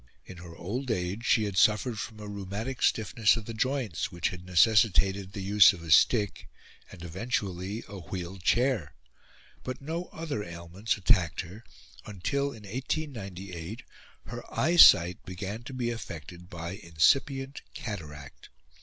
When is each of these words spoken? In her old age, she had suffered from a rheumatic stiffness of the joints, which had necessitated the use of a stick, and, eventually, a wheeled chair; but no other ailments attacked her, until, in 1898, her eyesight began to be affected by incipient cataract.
In 0.25 0.37
her 0.37 0.55
old 0.55 0.89
age, 0.89 1.27
she 1.27 1.43
had 1.43 1.59
suffered 1.59 1.99
from 1.99 2.19
a 2.19 2.27
rheumatic 2.27 2.81
stiffness 2.81 3.37
of 3.37 3.45
the 3.45 3.53
joints, 3.53 4.11
which 4.11 4.29
had 4.29 4.43
necessitated 4.43 5.31
the 5.33 5.43
use 5.43 5.73
of 5.73 5.83
a 5.83 5.91
stick, 5.91 6.49
and, 6.91 7.03
eventually, 7.03 7.83
a 7.87 7.99
wheeled 7.99 8.41
chair; 8.41 8.95
but 9.61 9.79
no 9.79 10.05
other 10.05 10.43
ailments 10.43 10.97
attacked 10.97 11.41
her, 11.41 11.63
until, 12.03 12.45
in 12.45 12.63
1898, 12.63 13.83
her 14.25 14.43
eyesight 14.51 15.23
began 15.23 15.61
to 15.61 15.71
be 15.75 15.91
affected 15.91 16.49
by 16.49 16.71
incipient 16.71 17.61
cataract. 17.75 18.49